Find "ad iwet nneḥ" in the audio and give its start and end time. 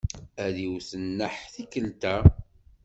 0.45-1.35